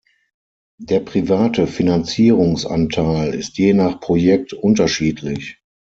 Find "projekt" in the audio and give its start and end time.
3.99-4.51